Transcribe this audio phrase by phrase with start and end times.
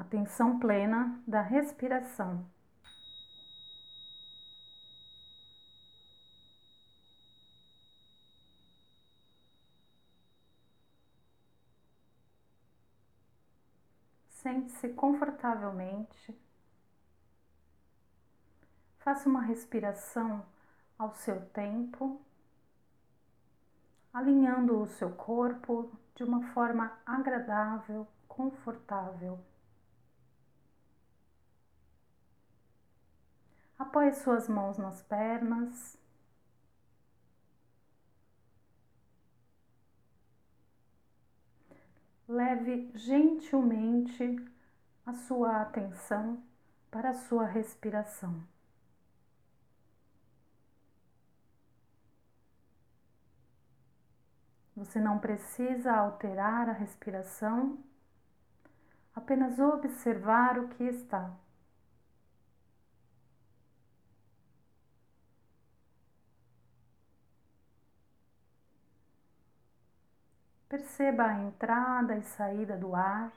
[0.00, 2.46] atenção plena da respiração.
[14.28, 16.34] Sente-se confortavelmente.
[19.00, 20.44] Faça uma respiração
[20.98, 22.20] ao seu tempo,
[24.12, 29.38] alinhando o seu corpo de uma forma agradável, confortável.
[33.80, 35.98] Apoie suas mãos nas pernas.
[42.28, 44.36] Leve gentilmente
[45.06, 46.44] a sua atenção
[46.90, 48.46] para a sua respiração.
[54.76, 57.82] Você não precisa alterar a respiração,
[59.14, 61.34] apenas observar o que está.
[70.70, 73.32] Perceba a entrada e saída do ar.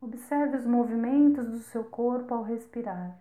[0.00, 3.20] Observe os movimentos do seu corpo ao respirar.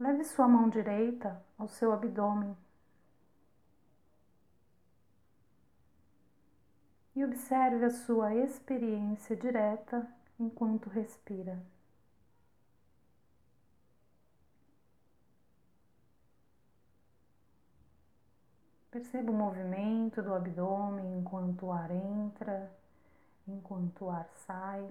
[0.00, 2.56] Leve sua mão direita ao seu abdômen.
[7.14, 10.06] E observe a sua experiência direta
[10.38, 11.62] enquanto respira.
[18.90, 22.70] Perceba o movimento do abdômen enquanto o ar entra,
[23.48, 24.86] enquanto o ar sai.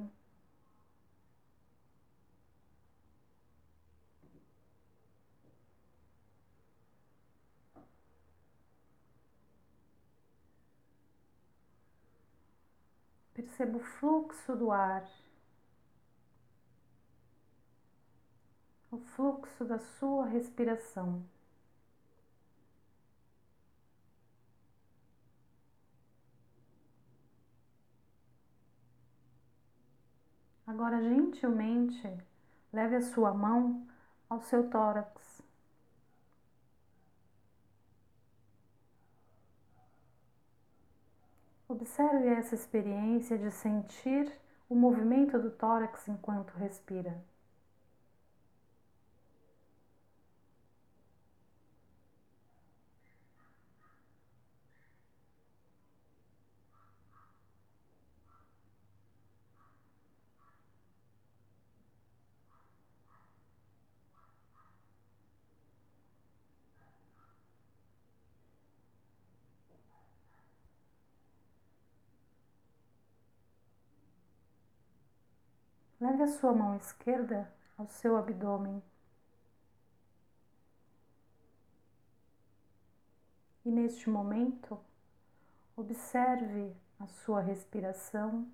[13.41, 15.03] Perceba o fluxo do ar,
[18.91, 21.25] o fluxo da sua respiração.
[30.67, 32.07] Agora, gentilmente,
[32.71, 33.87] leve a sua mão
[34.29, 35.41] ao seu tórax.
[41.71, 44.29] Observe essa experiência de sentir
[44.67, 47.23] o movimento do tórax enquanto respira.
[76.01, 77.47] Leve a sua mão esquerda
[77.77, 78.81] ao seu abdômen.
[83.63, 84.79] E neste momento,
[85.77, 88.47] observe a sua respiração.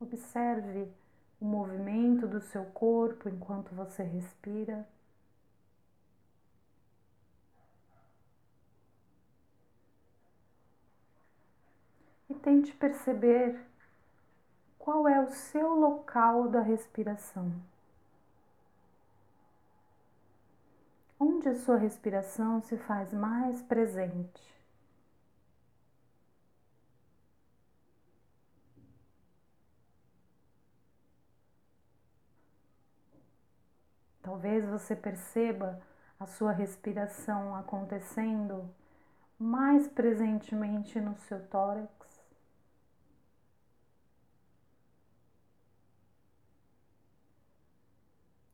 [0.00, 0.90] Observe
[1.38, 4.88] o movimento do seu corpo enquanto você respira.
[12.48, 13.60] Tente perceber
[14.78, 17.52] qual é o seu local da respiração.
[21.20, 24.42] Onde a sua respiração se faz mais presente?
[34.22, 35.82] Talvez você perceba
[36.18, 38.74] a sua respiração acontecendo
[39.38, 41.97] mais presentemente no seu tórax.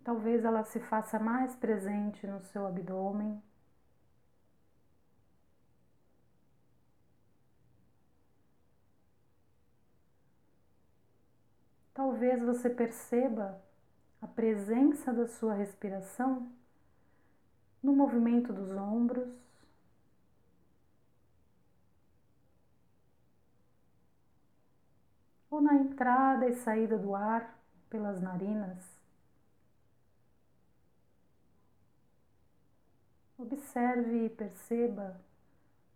[0.04, 3.42] Talvez ela se faça mais presente no seu abdômen.
[11.94, 13.58] Talvez você perceba
[14.20, 16.52] a presença da sua respiração
[17.82, 19.32] no movimento dos ombros.
[25.50, 27.58] Ou na entrada e saída do ar
[27.88, 29.03] pelas narinas.
[33.36, 35.20] Observe e perceba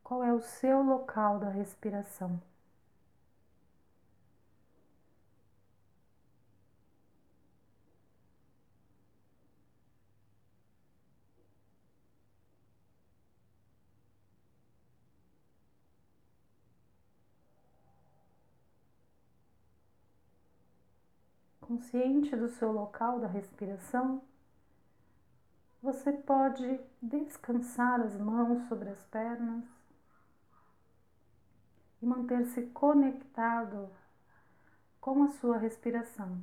[0.03, 2.41] qual é o seu local da respiração.
[21.61, 24.23] Consciente do seu local da respiração,
[25.83, 29.65] você pode descansar as mãos sobre as pernas
[32.03, 33.89] e manter-se conectado
[35.01, 36.43] com a sua respiração.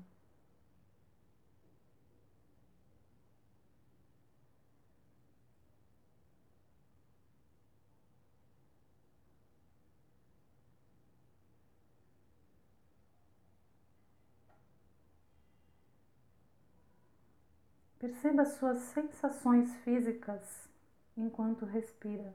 [18.05, 20.69] Perceba suas sensações físicas
[21.17, 22.31] enquanto respira.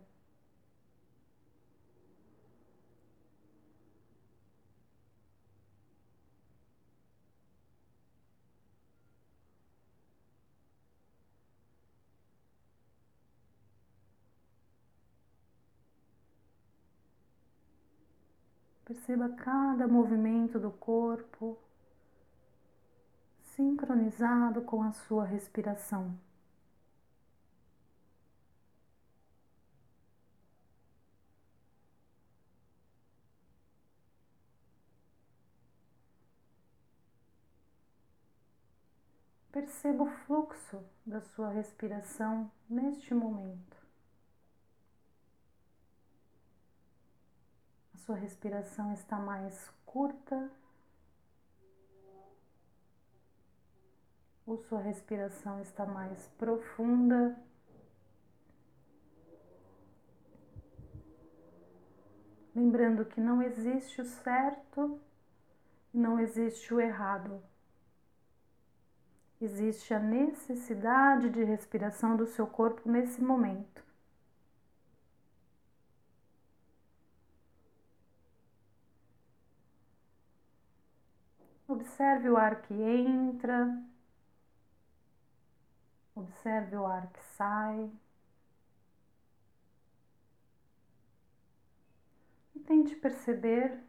[18.85, 21.57] Perceba cada movimento do corpo
[23.61, 26.19] sincronizado com a sua respiração.
[39.53, 43.77] Perceba o fluxo da sua respiração neste momento.
[47.95, 50.51] A sua respiração está mais curta
[54.51, 57.41] ou sua respiração está mais profunda.
[62.53, 65.01] Lembrando que não existe o certo
[65.95, 67.41] e não existe o errado.
[69.41, 73.85] Existe a necessidade de respiração do seu corpo nesse momento.
[81.69, 83.90] Observe o ar que entra
[86.15, 87.91] Observe o ar que sai.
[92.55, 93.83] E tente perceber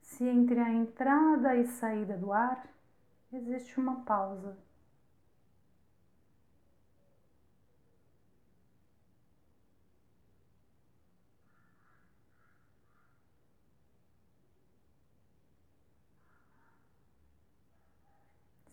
[0.00, 2.68] se entre a entrada e saída do ar
[3.32, 4.56] existe uma pausa.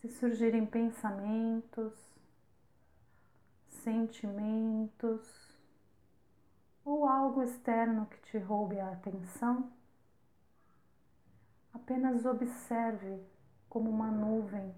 [0.00, 2.13] Se surgirem pensamentos,
[3.84, 5.22] sentimentos
[6.84, 9.70] ou algo externo que te roube a atenção,
[11.72, 13.22] apenas observe
[13.68, 14.74] como uma nuvem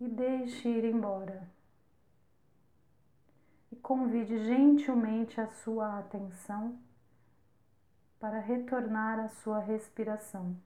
[0.00, 1.48] e deixe ir embora.
[3.72, 6.78] E convide gentilmente a sua atenção
[8.20, 10.56] para retornar à sua respiração.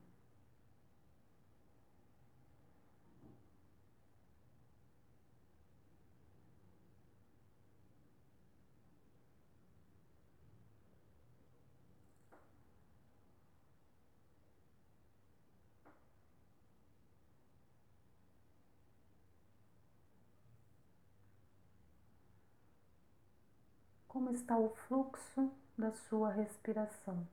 [24.08, 27.26] Como está o fluxo da sua respiração.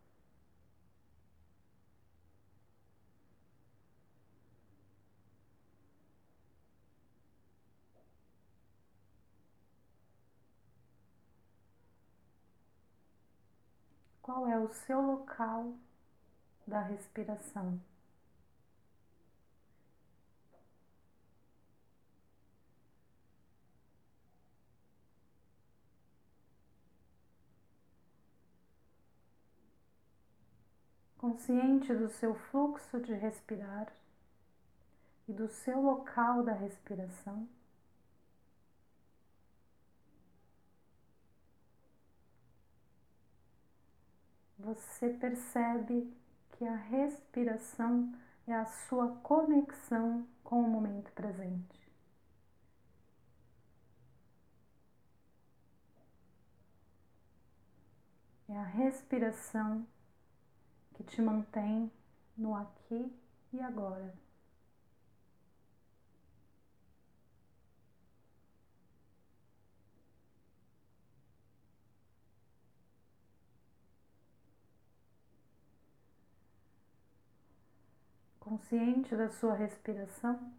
[14.21, 15.73] Qual é o seu local
[16.67, 17.79] da respiração?
[31.25, 33.91] Consciente do seu fluxo de respirar
[35.27, 37.49] e do seu local da respiração.
[44.59, 46.13] Você percebe
[46.51, 48.13] que a respiração
[48.45, 51.91] é a sua conexão com o momento presente.
[58.47, 59.87] É a respiração
[61.05, 61.91] te mantém
[62.37, 63.11] no aqui
[63.53, 64.13] e agora.
[78.39, 80.53] Consciente da sua respiração,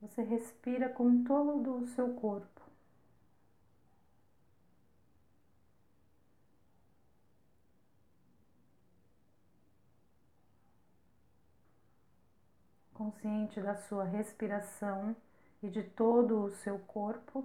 [0.00, 2.73] você respira com todo o seu corpo.
[13.04, 15.14] Consciente da sua respiração
[15.62, 17.44] e de todo o seu corpo,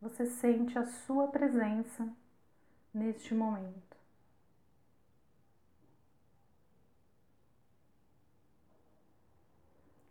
[0.00, 2.12] você sente a sua presença
[2.92, 3.96] neste momento.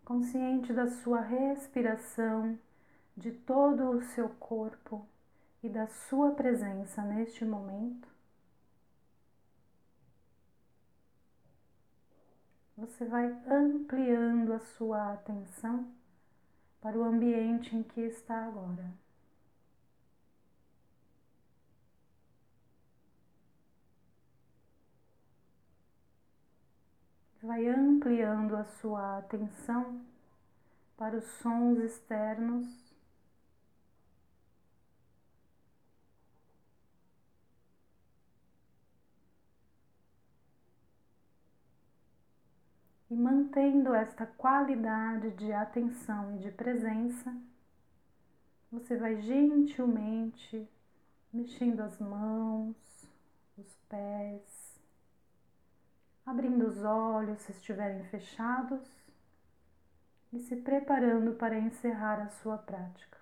[0.06, 2.58] Consciente da sua respiração,
[3.18, 5.06] de todo o seu corpo
[5.62, 8.08] e da sua presença neste momento,
[12.78, 15.92] você vai ampliando a sua atenção
[16.80, 18.94] para o ambiente em que está agora.
[27.42, 30.00] Vai ampliando a sua atenção
[30.96, 32.87] para os sons externos
[43.10, 47.36] e mantendo esta qualidade de atenção e de presença,
[48.72, 50.68] você vai gentilmente
[51.32, 52.76] mexendo as mãos,
[53.58, 54.78] os pés,
[56.26, 58.86] abrindo os olhos se estiverem fechados
[60.34, 63.18] e se preparando para encerrar a sua prática.